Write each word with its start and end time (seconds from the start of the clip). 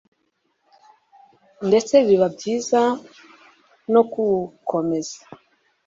ndetse 1.67 1.93
biba 2.07 2.27
byiza 2.35 2.81
no 3.93 4.01
kuwukomeza 4.11 5.17